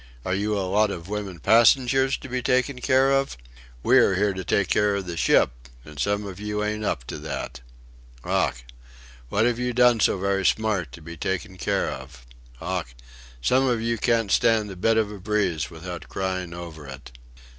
[0.25, 3.37] Are you a lot of women passengers to be taken care of?
[3.83, 5.51] We are here to take care of the ship
[5.85, 7.61] and some of you ain't up to that.
[8.25, 8.63] Ough!...
[9.29, 12.25] What have you done so very smart to be taken care of?
[12.59, 12.95] Ough!...
[13.43, 17.11] Some of you can't stand a bit of a breeze without crying over it."